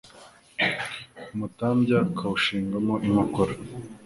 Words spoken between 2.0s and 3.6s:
akawushinga mo inkokora,